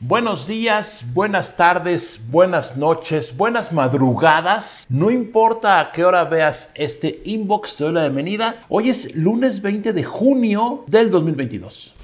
[0.00, 4.86] Buenos días, buenas tardes, buenas noches, buenas madrugadas.
[4.88, 8.60] No importa a qué hora veas este inbox, te doy la bienvenida.
[8.68, 11.94] Hoy es lunes 20 de junio del 2022.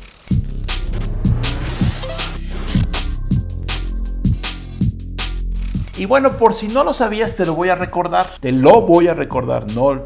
[5.96, 8.26] Y bueno, por si no lo sabías, te lo voy a recordar.
[8.40, 10.02] Te lo voy a recordar, no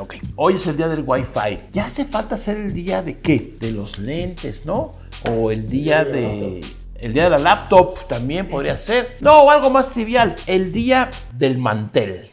[0.00, 1.68] Ok, hoy es el día del Wi-Fi.
[1.74, 3.56] ¿Ya hace falta ser el día de qué?
[3.60, 4.92] De los lentes, ¿no?
[5.30, 6.62] O el día de...
[7.00, 9.16] El día de la laptop también podría ser.
[9.20, 10.36] No, o algo más trivial.
[10.46, 12.30] El día del mantel.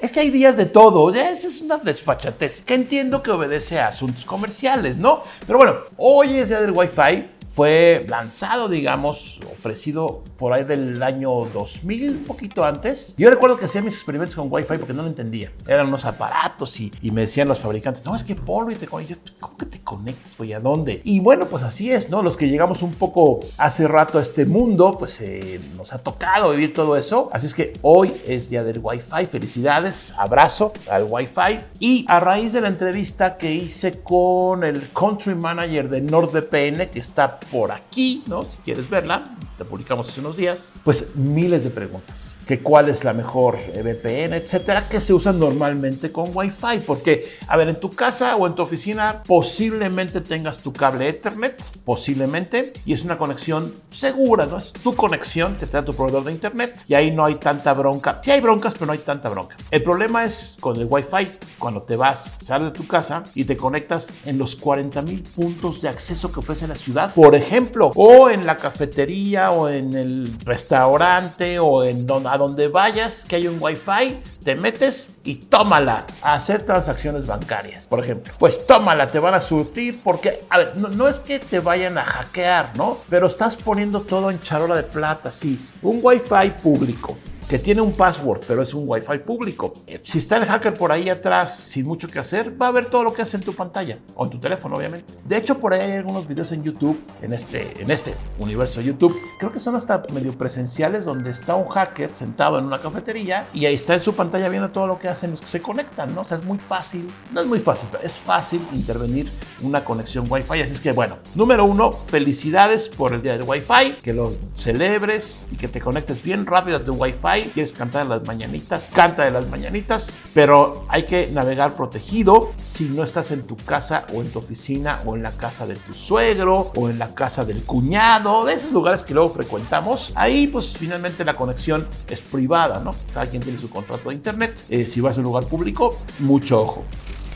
[0.00, 1.10] Es que hay días de todo.
[1.10, 5.22] Esa es una desfachatez que entiendo que obedece a asuntos comerciales, ¿no?
[5.46, 11.30] Pero bueno, hoy es día del Wi-Fi fue lanzado, digamos, ofrecido por ahí del año
[11.52, 13.14] 2000, un poquito antes.
[13.18, 15.52] Yo recuerdo que hacía mis experimentos con Wi-Fi porque no lo entendía.
[15.66, 19.34] Eran unos aparatos y, me decían los fabricantes, no, es que polvo y te conectas.
[19.38, 20.54] ¿Cómo que te conectas, güey?
[20.54, 21.02] ¿A dónde?
[21.04, 22.22] Y bueno, pues así es, ¿no?
[22.22, 26.50] Los que llegamos un poco hace rato a este mundo, pues eh, nos ha tocado
[26.52, 27.28] vivir todo eso.
[27.32, 29.26] Así es que hoy es día del Wi-Fi.
[29.26, 31.58] Felicidades, abrazo al Wi-Fi.
[31.80, 36.98] Y a raíz de la entrevista que hice con el country manager de NordVPN, que
[36.98, 38.42] está por aquí, ¿no?
[38.42, 43.04] Si quieres verla, la publicamos hace unos días, pues miles de preguntas que cuál es
[43.04, 46.80] la mejor VPN, etcétera, que se usan normalmente con Wi-Fi.
[46.86, 51.62] Porque, a ver, en tu casa o en tu oficina posiblemente tengas tu cable Ethernet,
[51.84, 54.56] posiblemente, y es una conexión segura, ¿no?
[54.58, 57.72] Es tu conexión que te da tu proveedor de Internet y ahí no hay tanta
[57.74, 58.20] bronca.
[58.22, 59.56] Sí hay broncas, pero no hay tanta bronca.
[59.70, 63.56] El problema es con el Wi-Fi, cuando te vas, sales de tu casa y te
[63.56, 68.30] conectas en los 40 mil puntos de acceso que ofrece la ciudad, por ejemplo, o
[68.30, 73.46] en la cafetería o en el restaurante o en donde a donde vayas que hay
[73.46, 78.32] un Wi-Fi, te metes y tómala a hacer transacciones bancarias, por ejemplo.
[78.38, 81.98] Pues tómala, te van a surtir porque, a ver, no, no es que te vayan
[81.98, 82.96] a hackear, ¿no?
[83.10, 85.60] Pero estás poniendo todo en charola de plata, sí.
[85.82, 87.18] Un Wi-Fi público
[87.52, 89.74] que tiene un password, pero es un Wi-Fi público.
[90.04, 93.04] Si está el hacker por ahí atrás sin mucho que hacer, va a ver todo
[93.04, 95.12] lo que hace en tu pantalla o en tu teléfono, obviamente.
[95.22, 98.86] De hecho, por ahí hay algunos videos en YouTube, en este, en este universo de
[98.86, 103.46] YouTube, creo que son hasta medio presenciales, donde está un hacker sentado en una cafetería
[103.52, 106.14] y ahí está en su pantalla viendo todo lo que hacen los que se conectan,
[106.14, 106.22] ¿no?
[106.22, 110.24] O sea, es muy fácil, no es muy fácil, pero es fácil intervenir una conexión
[110.26, 110.62] Wi-Fi.
[110.62, 115.46] Así es que, bueno, número uno, felicidades por el día del Wi-Fi, que lo celebres
[115.52, 119.30] y que te conectes bien rápido a tu Wi-Fi quieres cantar las mañanitas, canta de
[119.30, 124.30] las mañanitas, pero hay que navegar protegido si no estás en tu casa o en
[124.30, 128.44] tu oficina o en la casa de tu suegro o en la casa del cuñado,
[128.44, 130.12] de esos lugares que luego frecuentamos.
[130.14, 132.94] Ahí pues finalmente la conexión es privada, ¿no?
[133.12, 134.64] Cada quien tiene su contrato de internet.
[134.68, 136.84] Eh, si vas a un lugar público, mucho ojo.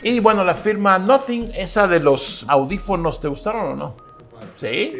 [0.03, 3.95] Y bueno, la firma Nothing, esa de los audífonos, ¿te gustaron o no?
[4.59, 4.93] ¿Sí?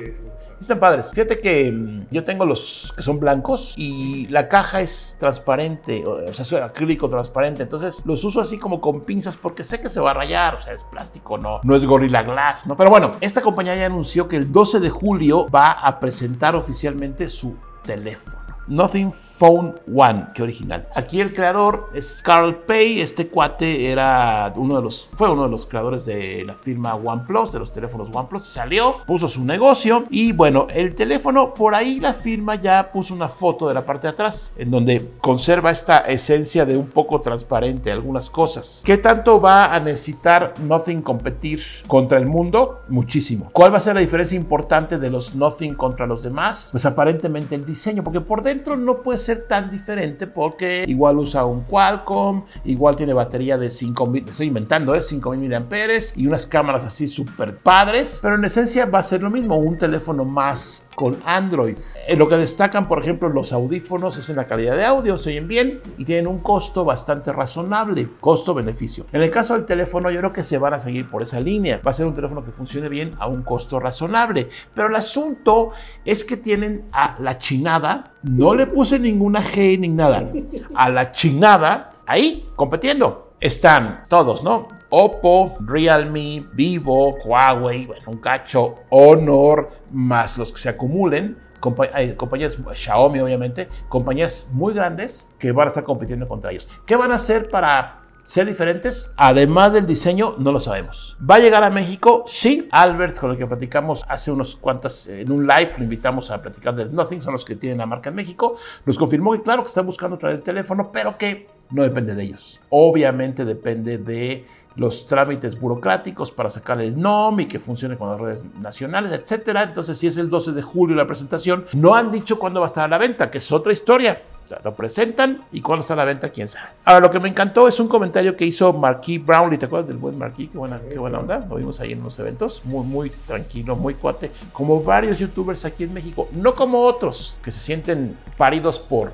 [0.61, 1.11] Están padres.
[1.11, 6.33] Fíjate que mm, yo tengo los que son blancos y la caja es transparente, o
[6.33, 7.63] sea, es acrílico transparente.
[7.63, 10.55] Entonces los uso así como con pinzas porque sé que se va a rayar.
[10.55, 12.75] O sea, es plástico, no, no es Gorilla Glass, ¿no?
[12.75, 17.29] Pero bueno, esta compañía ya anunció que el 12 de julio va a presentar oficialmente
[17.29, 18.46] su teléfono.
[18.67, 20.87] Nothing Phone One, que original.
[20.93, 23.01] Aquí el creador es Carl Pay.
[23.01, 27.51] Este cuate era uno de los, fue uno de los creadores de la firma OnePlus,
[27.51, 28.45] de los teléfonos OnePlus.
[28.45, 33.27] Salió, puso su negocio y bueno, el teléfono, por ahí la firma ya puso una
[33.27, 37.91] foto de la parte de atrás, en donde conserva esta esencia de un poco transparente
[37.91, 38.81] algunas cosas.
[38.83, 42.81] ¿Qué tanto va a necesitar Nothing competir contra el mundo?
[42.89, 43.49] Muchísimo.
[43.53, 46.69] ¿Cuál va a ser la diferencia importante de los Nothing contra los demás?
[46.71, 51.45] Pues aparentemente el diseño, porque por dentro no puede ser tan diferente porque igual usa
[51.45, 55.01] un Qualcomm, igual tiene batería de 5000, estoy inventando, ¿eh?
[55.01, 55.67] 5000 mAh
[56.15, 59.77] y unas cámaras así súper padres, pero en esencia va a ser lo mismo, un
[59.77, 61.77] teléfono más con Android.
[62.07, 65.19] En eh, lo que destacan, por ejemplo, los audífonos es en la calidad de audio,
[65.19, 69.05] se oyen bien y tienen un costo bastante razonable, costo-beneficio.
[69.11, 71.79] En el caso del teléfono, yo creo que se van a seguir por esa línea.
[71.85, 74.49] Va a ser un teléfono que funcione bien a un costo razonable.
[74.73, 75.69] Pero el asunto
[76.03, 80.27] es que tienen a la chinada, no le puse ninguna G ni nada,
[80.73, 83.26] a la chinada ahí compitiendo.
[83.39, 84.67] Están todos, ¿no?
[84.89, 93.19] Oppo, Realme, Vivo, Huawei, bueno, un cacho, Honor, más los que se acumulen, compañías, Xiaomi
[93.19, 96.67] obviamente, compañías muy grandes que van a estar compitiendo contra ellos.
[96.87, 99.13] ¿Qué van a hacer para ser diferentes?
[99.17, 101.15] Además del diseño, no lo sabemos.
[101.19, 102.23] ¿Va a llegar a México?
[102.25, 102.67] Sí.
[102.71, 106.73] Albert, con el que platicamos hace unos cuantas, en un live, lo invitamos a platicar
[106.73, 109.67] del Nothing, son los que tienen la marca en México, nos confirmó que claro que
[109.67, 112.59] están buscando traer el teléfono, pero que no depende de ellos.
[112.69, 114.45] Obviamente depende de
[114.77, 119.63] los trámites burocráticos para sacar el NOM y que funcione con las redes nacionales, etcétera.
[119.63, 122.69] Entonces, si es el 12 de julio la presentación, no han dicho cuándo va a
[122.69, 124.21] estar a la venta, que es otra historia.
[124.45, 126.69] O sea, lo presentan y cuándo está la venta, quién sabe.
[126.85, 129.57] Ahora, lo que me encantó es un comentario que hizo Marquis Brownlee.
[129.57, 130.49] ¿Te acuerdas del buen Marquis?
[130.51, 131.39] Qué buena, qué buena onda.
[131.39, 132.61] Lo vimos ahí en los eventos.
[132.63, 134.31] Muy, muy tranquilo, muy cuate.
[134.53, 136.29] Como varios youtubers aquí en México.
[136.31, 139.11] No como otros que se sienten paridos por.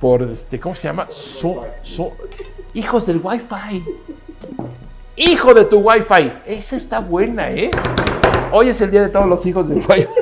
[0.00, 1.06] Por este, ¿cómo se llama?
[1.10, 2.12] Su, su,
[2.74, 3.84] hijos del Wi-Fi.
[5.16, 6.32] Hijo de tu Wi-Fi.
[6.46, 7.70] Esa está buena, ¿eh?
[8.52, 10.06] Hoy es el día de todos los hijos del Wi-Fi.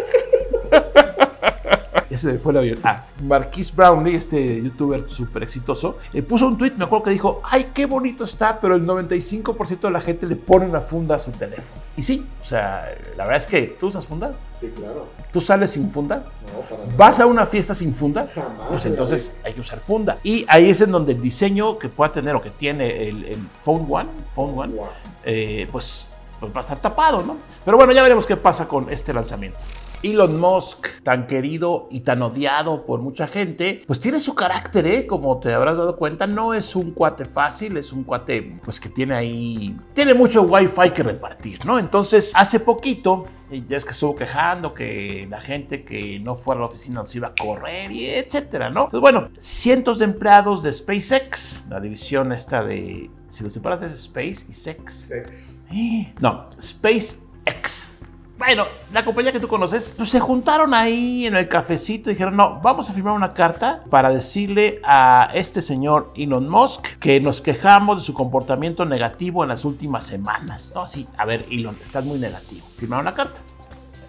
[2.11, 2.79] Ese fue el avión.
[2.83, 7.43] Ah, Marquis Brownlee, este youtuber súper exitoso, eh, puso un tweet, me acuerdo que dijo,
[7.45, 11.19] ay, qué bonito está, pero el 95% de la gente le pone una funda a
[11.19, 11.83] su teléfono.
[11.95, 12.89] Y sí, o sea,
[13.19, 14.33] la verdad es que tú usas funda.
[14.61, 15.07] Sí, claro.
[15.33, 16.25] ¿Tú sales sin funda?
[16.53, 16.97] No, para nada.
[16.97, 18.29] ¿Vas a una fiesta sin funda?
[18.35, 20.19] Jamás Pues entonces hay que usar funda.
[20.23, 23.39] Y ahí es en donde el diseño que pueda tener o que tiene el, el
[23.65, 24.87] Phone One, Phone One Wow.
[25.25, 26.09] eh, pues,
[26.41, 27.37] pues va a estar tapado, ¿no?
[27.65, 29.59] Pero bueno, ya veremos qué pasa con este lanzamiento.
[30.03, 35.07] Elon Musk, tan querido y tan odiado por mucha gente, pues tiene su carácter, ¿eh?
[35.07, 38.89] Como te habrás dado cuenta, no es un cuate fácil, es un cuate, pues que
[38.89, 41.79] tiene ahí, tiene mucho wifi que repartir, ¿no?
[41.79, 46.61] Entonces, hace poquito, y ya es que estuvo quejando que la gente que no fuera
[46.61, 48.89] a la oficina nos iba a correr y etcétera, ¿no?
[48.89, 53.93] Pues bueno, cientos de empleados de SpaceX, la división esta de, si lo separas es
[53.93, 55.59] Space y Sex, Sex.
[56.21, 57.76] no, SpaceX.
[58.39, 62.37] Bueno, la compañía que tú conoces, pues se juntaron ahí en el cafecito y dijeron,
[62.37, 67.41] no, vamos a firmar una carta para decirle a este señor Elon Musk que nos
[67.41, 70.73] quejamos de su comportamiento negativo en las últimas semanas.
[70.75, 72.67] No, sí, a ver, Elon, estás muy negativo.
[72.77, 73.41] Firmaron la carta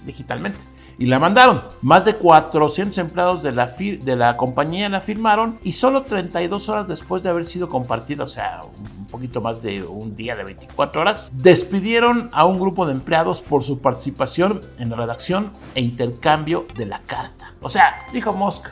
[0.05, 0.59] digitalmente.
[0.99, 1.61] Y la mandaron.
[1.81, 6.87] Más de 400 empleados de la, de la compañía la firmaron y solo 32 horas
[6.87, 8.61] después de haber sido compartida, o sea,
[8.97, 13.41] un poquito más de un día de 24 horas, despidieron a un grupo de empleados
[13.41, 17.53] por su participación en la redacción e intercambio de la carta.
[17.61, 18.67] O sea, dijo Musk,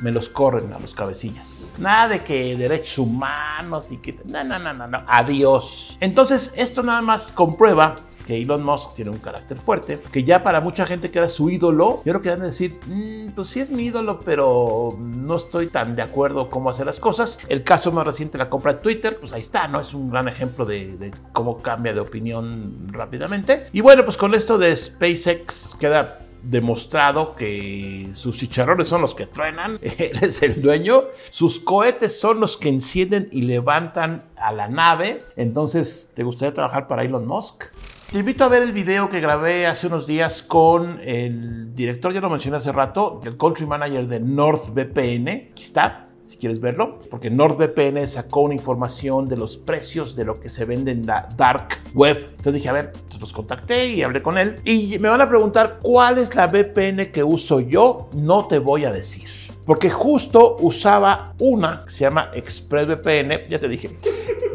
[0.00, 1.66] me los corren a los cabecillas.
[1.78, 4.20] Nada de que derechos humanos y que...
[4.26, 5.02] No, no, no, no, no.
[5.08, 5.96] Adiós.
[6.00, 10.60] Entonces, esto nada más comprueba que Elon Musk tiene un carácter fuerte, que ya para
[10.60, 13.60] mucha gente que era su ídolo, yo creo que van a decir, "Mm, pues sí
[13.60, 17.38] es mi ídolo, pero no estoy tan de acuerdo cómo hacer las cosas.
[17.48, 19.80] El caso más reciente, la compra de Twitter, pues ahí está, ¿no?
[19.80, 23.66] Es un gran ejemplo de, de cómo cambia de opinión rápidamente.
[23.72, 29.26] Y bueno, pues con esto de SpaceX queda demostrado que sus chicharrones son los que
[29.26, 34.68] truenan, él es el dueño, sus cohetes son los que encienden y levantan a la
[34.68, 37.64] nave, entonces ¿te gustaría trabajar para Elon Musk?
[38.10, 42.20] Te invito a ver el video que grabé hace unos días con el director, ya
[42.20, 47.28] lo mencioné hace rato, el country manager de NordVPN, aquí está, si quieres verlo, porque
[47.28, 51.80] NordVPN sacó una información de los precios de lo que se vende en la dark
[51.92, 52.28] web.
[52.30, 54.56] Entonces dije, a ver, los contacté y hablé con él.
[54.64, 58.08] Y me van a preguntar cuál es la VPN que uso yo.
[58.14, 59.28] No te voy a decir.
[59.64, 63.96] Porque justo usaba una que se llama ExpressVPN, ya te dije.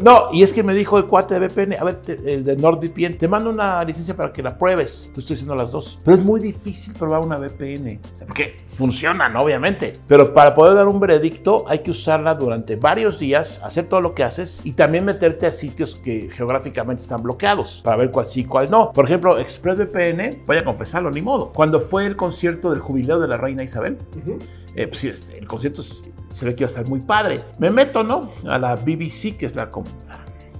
[0.00, 2.56] No, y es que me dijo el cuate de VPN, a ver, te- el de
[2.56, 5.10] NordVPN, te mando una licencia para que la pruebes.
[5.12, 6.00] Tú estoy haciendo las dos.
[6.04, 7.98] Pero es muy difícil probar una VPN.
[8.26, 9.92] Porque funcionan, obviamente.
[10.08, 14.14] Pero para poder dar un veredicto hay que usarla durante varios días, hacer todo lo
[14.14, 18.44] que haces y también meterte a sitios que geográficamente están bloqueados para ver cuál sí,
[18.44, 18.92] cuál no.
[18.92, 21.52] Por ejemplo, ExpressVPN, voy a confesarlo, ni modo.
[21.52, 24.38] Cuando fue el concierto del jubileo de la reina Isabel, Ujú.
[24.74, 27.40] eh, pues este, el concierto se ve que iba a estar muy padre.
[27.58, 28.30] Me meto, ¿no?
[28.48, 29.84] A la BBC, que es la com-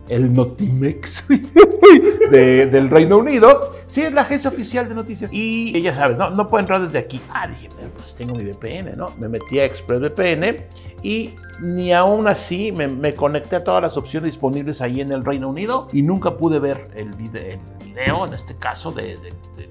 [0.09, 1.25] el Notimex
[2.31, 3.71] de- del Reino Unido.
[3.87, 5.33] Sí, es la agencia oficial de noticias.
[5.33, 7.21] Y ya sabes, no, no puedo entrar desde aquí.
[7.33, 9.13] Ah, dije, pues tengo mi VPN, ¿no?
[9.19, 10.65] Me metí a ExpressVPN
[11.03, 15.25] y ni aún así me, me conecté a todas las opciones disponibles ahí en el
[15.25, 19.33] Reino Unido y nunca pude ver el, vide- el video, en este caso, de- de-
[19.57, 19.69] de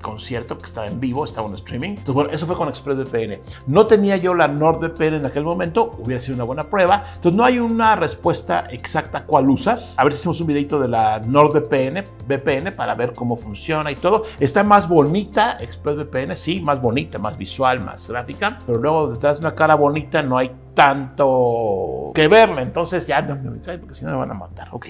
[0.00, 1.90] concierto que estaba en vivo, estaba en streaming.
[1.90, 3.40] Entonces, bueno, eso fue con ExpressVPN.
[3.66, 7.04] No tenía yo la NordVPN en aquel momento, hubiera sido una buena prueba.
[7.14, 9.98] Entonces, no hay una respuesta exacta cuál usas.
[9.98, 13.96] A ver si hacemos un videito de la NordVPN VPN para ver cómo funciona y
[13.96, 14.24] todo.
[14.38, 19.40] Está más bonita ExpressVPN, sí, más bonita, más visual, más gráfica, pero luego detrás de
[19.40, 22.62] una cara bonita no hay tanto que verle.
[22.62, 24.68] Entonces, ya no me mensaje porque si no me van a matar.
[24.72, 24.86] Ok.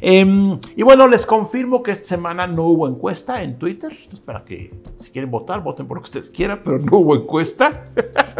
[0.00, 3.92] Em, y bueno, les confirmo que esta semana no hubo encuesta en Twitter.
[3.92, 7.14] Entonces, para que si quieren votar, voten por lo que ustedes quieran, pero no hubo
[7.14, 7.84] encuesta.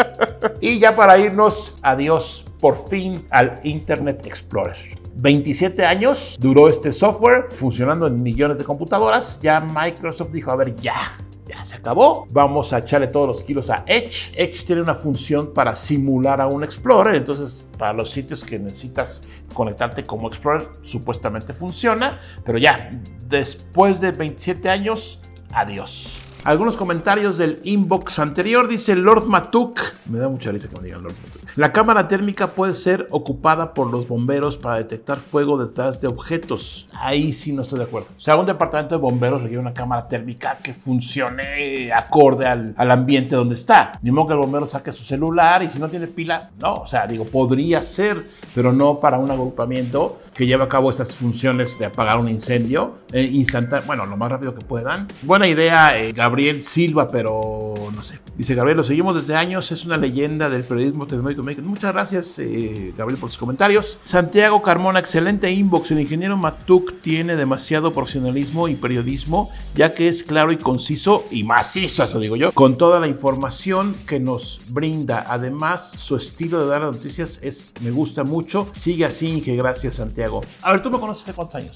[0.63, 4.99] y ya para irnos, adiós por fin al Internet Explorer.
[5.17, 9.41] 27 años duró este software funcionando en millones de computadoras.
[9.43, 11.19] Ya Microsoft dijo, a ver, ya,
[11.65, 12.27] se acabó.
[12.31, 14.33] Vamos a echarle todos los kilos a Edge.
[14.35, 19.23] Edge tiene una función para simular a un Explorer, entonces para los sitios que necesitas
[19.55, 22.91] conectarte como Explorer supuestamente funciona, pero ya,
[23.27, 25.21] después de 27 años,
[25.53, 26.18] adiós.
[26.45, 28.69] Algunos comentarios del inbox anterior.
[28.69, 29.81] Dice Lord Matuk.
[30.07, 31.43] Me da mucha risa me digan Lord Matuk.
[31.57, 36.89] La cámara térmica puede ser ocupada por los bomberos para detectar fuego detrás de objetos.
[36.95, 38.09] Ahí sí no estoy de acuerdo.
[38.17, 42.91] O sea, un departamento de bomberos requiere una cámara térmica que funcione acorde al, al
[42.93, 43.93] ambiente donde está.
[44.03, 46.75] Ni modo que el bombero saque su celular y si no tiene pila, no.
[46.75, 48.23] O sea, digo, podría ser,
[48.55, 52.99] pero no para un agrupamiento que lleva a cabo estas funciones de apagar un incendio
[53.13, 53.85] eh, instantáneo.
[53.89, 55.09] Bueno, lo más rápido que puedan.
[55.23, 58.21] Buena idea, eh, Gabriel Silva, pero no sé.
[58.37, 61.63] Dice Gabriel, lo seguimos desde años, es una leyenda del periodismo tecnológico médico.
[61.63, 63.99] Muchas gracias, eh, Gabriel, por sus comentarios.
[64.05, 65.91] Santiago Carmona, excelente inbox.
[65.91, 71.43] El ingeniero Matuk tiene demasiado profesionalismo y periodismo, ya que es claro y conciso y
[71.43, 75.25] macizo, eso digo yo, con toda la información que nos brinda.
[75.29, 78.69] Además, su estilo de dar las noticias es, me gusta mucho.
[78.71, 80.28] Sigue así, Inge, gracias, Santiago.
[80.63, 81.75] A ver, ¿tú me conoces de cuántos años?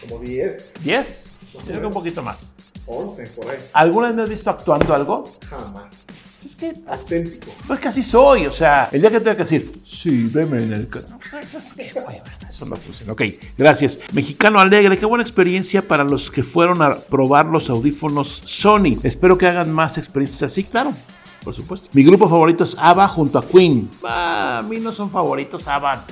[0.00, 1.26] Como 10, ¿10?
[1.54, 2.50] Yo creo que un poquito más.
[2.86, 3.58] 11, por ahí.
[3.72, 5.24] ¿Alguna vez me has visto actuando algo?
[5.48, 6.04] Jamás.
[6.44, 7.52] Es que Auténtico.
[7.66, 10.72] Pues que así soy, o sea, el día que tenga que decir, sí, veme en
[10.74, 10.88] el...
[10.88, 11.00] ca-".
[11.08, 11.86] No, pues eso, es que,
[12.50, 13.12] eso no funciona.
[13.12, 13.22] Ok,
[13.56, 13.98] gracias.
[14.12, 18.98] Mexicano Alegre, qué buena experiencia para los que fueron a probar los audífonos Sony.
[19.02, 20.92] Espero que hagan más experiencias así, claro.
[21.42, 21.88] Por supuesto.
[21.92, 23.88] Mi grupo favorito es ABBA junto a Queen.
[24.02, 26.04] Ah, a mí no son favoritos ABBA.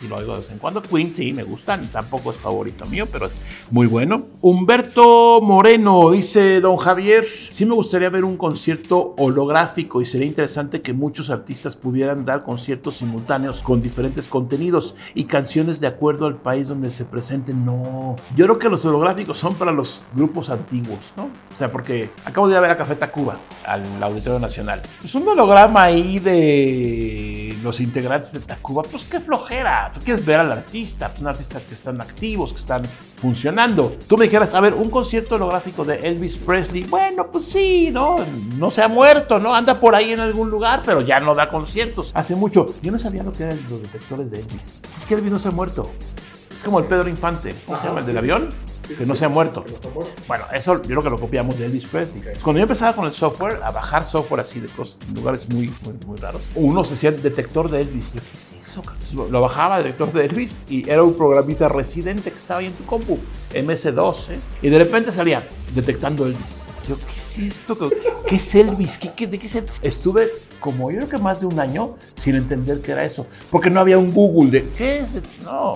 [0.00, 1.86] Si lo oigo de vez en cuando, Queen sí me gustan.
[1.88, 3.32] Tampoco es favorito mío, pero es
[3.70, 4.26] muy bueno.
[4.42, 10.82] Humberto Moreno dice: Don Javier, sí me gustaría ver un concierto holográfico y sería interesante
[10.82, 16.36] que muchos artistas pudieran dar conciertos simultáneos con diferentes contenidos y canciones de acuerdo al
[16.36, 17.64] país donde se presenten.
[17.64, 21.24] No, yo creo que los holográficos son para los grupos antiguos, ¿no?
[21.54, 24.82] O sea, porque acabo de ir a ver a Café Tacuba, al Auditorio Nacional.
[25.02, 28.82] Es un holograma ahí de los integrantes de Tacuba.
[28.82, 29.85] Pues qué flojera.
[29.92, 32.82] Tú quieres ver al artista, un artista que están activos, que están
[33.16, 33.96] funcionando.
[34.06, 36.84] Tú me dijeras, a ver, un concierto holográfico de Elvis Presley.
[36.84, 38.16] Bueno, pues sí, ¿no?
[38.56, 39.54] No se ha muerto, ¿no?
[39.54, 42.10] Anda por ahí en algún lugar, pero ya no da conciertos.
[42.14, 42.74] Hace mucho.
[42.82, 44.62] Yo no sabía lo que eran los detectores de Elvis.
[44.96, 45.90] Es que Elvis no se ha muerto.
[46.52, 47.54] Es como el Pedro Infante.
[47.66, 48.00] ¿Cómo se llama?
[48.00, 48.48] El del avión.
[48.86, 49.64] Que no se ha muerto.
[50.28, 52.22] Bueno, eso yo creo que lo copiamos de Elvis Presley.
[52.40, 55.72] Cuando yo empezaba con el software, a bajar software así de cosas, en lugares muy,
[55.82, 58.04] muy, muy raros, unos decían detector de Elvis.
[58.14, 58.45] Yo, ¿qué es
[59.02, 59.28] eso?
[59.30, 62.84] Lo, bajaba, detector de Elvis, y era un programita residente que estaba ahí en tu
[62.84, 63.18] compu,
[63.54, 64.40] MS2, ¿eh?
[64.62, 66.62] Y de repente salía detectando Elvis.
[66.88, 67.76] Yo, ¿qué es esto?
[68.26, 68.98] ¿Qué es Elvis?
[68.98, 70.30] ¿Qué, qué, ¿De qué es el-?" Estuve
[70.60, 73.26] como yo creo que más de un año sin entender qué era eso.
[73.50, 75.14] Porque no había un Google de, ¿qué es?
[75.44, 75.74] No,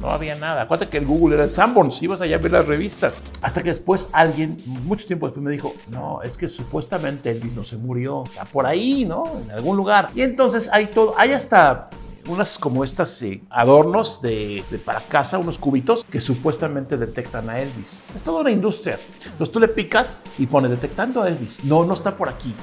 [0.00, 0.62] no había nada.
[0.62, 3.22] Acuérdate que el Google era el Sanborns, ibas allá a ver las revistas.
[3.42, 7.64] Hasta que después alguien, mucho tiempo después, me dijo, no, es que supuestamente Elvis no
[7.64, 9.24] se murió, está por ahí, ¿no?
[9.44, 10.10] En algún lugar.
[10.14, 11.90] Y entonces hay todo, hay hasta
[12.28, 17.58] unas como estas eh, adornos de, de para casa, unos cubitos que supuestamente detectan a
[17.60, 18.00] Elvis.
[18.14, 18.98] Es toda una industria.
[19.24, 21.64] Entonces tú le picas y pone detectando a Elvis.
[21.64, 22.54] No, no está por aquí.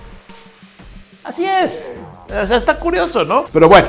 [1.23, 1.93] Así es.
[2.27, 3.43] O sea, está curioso, ¿no?
[3.53, 3.87] Pero bueno,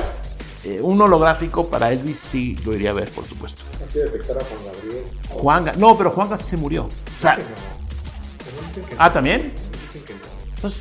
[0.64, 3.62] eh, un holográfico para Elvis sí lo iría a ver, por supuesto.
[3.92, 5.04] Que detectar a Juan Gabriel.
[5.30, 6.84] Juanga, no, pero Juanga sí se murió.
[6.84, 7.42] O sea, no.
[7.42, 8.96] No.
[8.98, 9.52] ah, también.
[9.54, 10.52] No.
[10.54, 10.80] Entonces,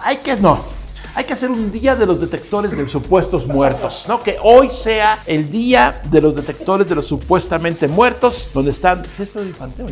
[0.00, 0.75] hay que no.
[1.16, 4.20] Hay que hacer un día de los detectores de supuestos muertos, ¿no?
[4.20, 9.02] Que hoy sea el día de los detectores de los supuestamente muertos, donde están.
[9.16, 9.86] ¿Sí es Pedro Infante o?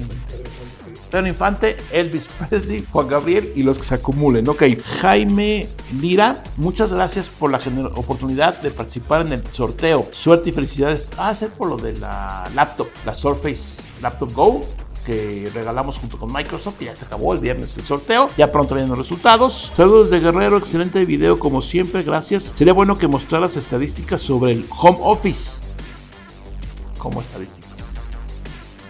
[1.11, 4.47] Pedro Infante, Elvis Presley, Juan Gabriel y los que se acumulen.
[4.51, 4.65] Ok,
[5.01, 7.59] Jaime Lira, muchas gracias por la
[7.95, 10.07] oportunidad de participar en el sorteo.
[10.13, 11.07] Suerte y felicidades.
[11.17, 14.67] Ah, hacer por lo de la laptop, la Surface Laptop Go
[15.05, 18.91] que regalamos junto con Microsoft, ya se acabó el viernes el sorteo, ya pronto vienen
[18.91, 19.73] los resultados.
[19.75, 22.53] Saludos de Guerrero, excelente video como siempre, gracias.
[22.55, 25.61] Sería bueno que mostraras estadísticas sobre el home office.
[26.99, 27.65] ¿Cómo estadísticas?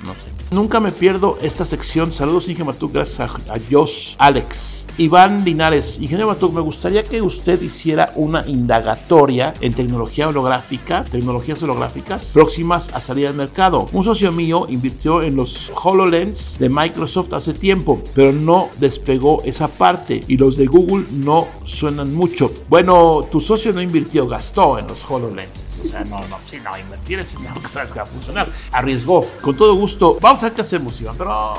[0.05, 0.55] No sé.
[0.55, 2.13] Nunca me pierdo esta sección.
[2.13, 4.84] Saludos, Inge Matuk, gracias a, a Josh Alex.
[4.97, 11.61] Iván Linares, ingeniero Matuk, me gustaría que usted hiciera una indagatoria en tecnología holográfica, tecnologías
[11.65, 13.89] holográficas próximas a salir al mercado.
[13.93, 19.67] Un socio mío invirtió en los HoloLens de Microsoft hace tiempo, pero no despegó esa
[19.67, 22.53] parte y los de Google no suenan mucho.
[22.69, 25.83] Bueno, tu socio no invirtió, gastó en los HoloLens.
[25.85, 28.49] O sea, no, no, sí, no, invertir es algo que sabes que va a funcionar.
[28.71, 29.27] Arriesgó.
[29.43, 30.19] Con todo gusto.
[30.21, 31.55] Vamos a ver qué hacemos, Iván, pero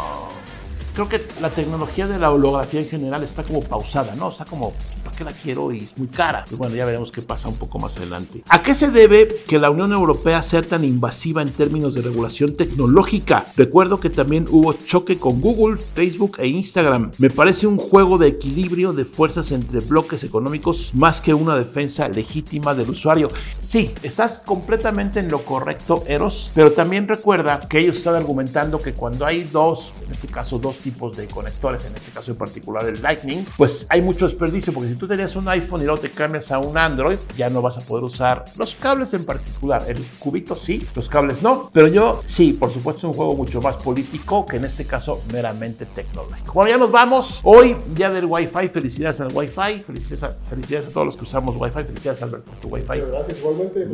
[0.96, 4.30] creo que la tecnología de la holografía en general está como pausada, ¿no?
[4.30, 4.74] Está como,
[5.04, 5.72] ¿para qué la quiero?
[5.72, 6.46] Y es muy cara.
[6.52, 8.44] Bueno, ya veremos qué pasa un poco más adelante.
[8.50, 12.56] ¿A qué se debe que la Unión Europea sea tan invasiva en términos de regulación
[12.56, 13.46] tecnológica?
[13.56, 17.12] Recuerdo que también hubo choque con Google, Facebook e Instagram.
[17.18, 22.08] Me parece un juego de equilibrio de fuerzas entre bloques económicos más que una defensa
[22.08, 23.30] legítima del usuario.
[23.58, 28.94] Sí, estás completamente en lo correcto, Eros, pero también recuerda que ellos están argumentando que
[28.94, 32.88] cuando hay dos, en este caso dos tipos de conectores, en este caso en particular
[32.88, 36.12] el Lightning, pues hay mucho desperdicio, porque si tú tenías un iPhone y luego te
[36.12, 39.84] cambias a un Android, ya no vas a poder usar los cables en particular.
[39.88, 43.62] El cubito sí, los cables no, pero yo sí, por supuesto es un juego mucho
[43.62, 46.54] más político que en este caso meramente tecnológico.
[46.54, 47.42] Bueno, ya nos vamos.
[47.44, 51.56] Hoy, día del Wi-Fi, felicidades al Wi-Fi, felicidades a, felicidades a todos los que usamos
[51.58, 53.02] Wi-Fi, felicidades Albert por tu Wi-Fi.
[53.12, 53.88] Gracias, igualmente.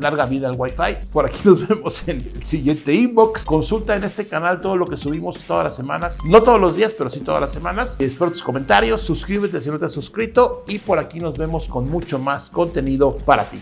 [0.00, 1.08] Larga vida al Wi-Fi.
[1.12, 3.44] Por aquí nos vemos en el siguiente inbox.
[3.44, 6.18] Consulta en este canal todo lo que subimos todas las semanas.
[6.24, 7.96] No todos los días, pero sí todas las semanas.
[7.98, 9.00] Espero tus comentarios.
[9.00, 9.96] Suscríbete si no te has
[10.66, 13.60] Y por aquí nos vemos con mucho más contenido para ti.